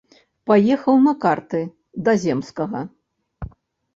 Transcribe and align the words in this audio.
Паехаў 0.51 0.95
на 1.07 1.11
карты 1.25 1.61
да 2.07 2.11
земскага. 2.23 2.81